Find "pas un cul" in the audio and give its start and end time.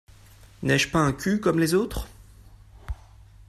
0.89-1.39